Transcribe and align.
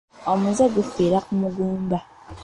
Omuzze 0.31 0.65
gufiira 0.75 1.17
ku 1.25 1.33
muguumba. 1.41 1.97